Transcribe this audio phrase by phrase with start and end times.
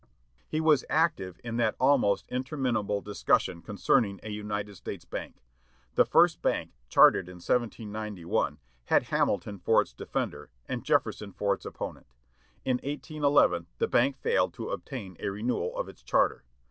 [0.49, 5.43] He was active in that almost interminable discussion concerning a United States Bank.
[5.93, 11.67] The first bank, chartered in 1791, had Hamilton for its defender, and Jefferson for its
[11.67, 12.07] opponent.
[12.65, 16.45] In 1811, the bank failed to obtain a renewal of its charter.